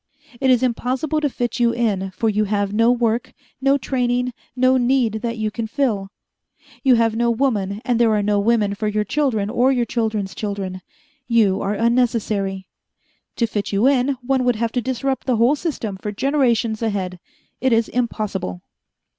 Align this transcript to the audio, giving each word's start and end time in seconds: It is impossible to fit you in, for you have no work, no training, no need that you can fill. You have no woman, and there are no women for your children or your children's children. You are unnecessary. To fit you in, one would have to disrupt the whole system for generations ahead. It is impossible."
It 0.39 0.49
is 0.49 0.63
impossible 0.63 1.21
to 1.21 1.29
fit 1.29 1.59
you 1.59 1.73
in, 1.73 2.09
for 2.09 2.27
you 2.27 2.45
have 2.45 2.73
no 2.73 2.91
work, 2.91 3.35
no 3.61 3.77
training, 3.77 4.33
no 4.55 4.75
need 4.75 5.19
that 5.21 5.37
you 5.37 5.51
can 5.51 5.67
fill. 5.67 6.09
You 6.81 6.95
have 6.95 7.15
no 7.15 7.29
woman, 7.29 7.83
and 7.85 7.99
there 8.01 8.11
are 8.15 8.23
no 8.23 8.39
women 8.39 8.73
for 8.73 8.87
your 8.87 9.03
children 9.03 9.47
or 9.47 9.71
your 9.71 9.85
children's 9.85 10.33
children. 10.33 10.81
You 11.27 11.61
are 11.61 11.75
unnecessary. 11.75 12.65
To 13.35 13.45
fit 13.45 13.71
you 13.71 13.85
in, 13.85 14.15
one 14.25 14.43
would 14.43 14.55
have 14.55 14.71
to 14.71 14.81
disrupt 14.81 15.27
the 15.27 15.35
whole 15.37 15.55
system 15.55 15.97
for 15.97 16.11
generations 16.11 16.81
ahead. 16.81 17.19
It 17.59 17.71
is 17.71 17.87
impossible." 17.87 18.63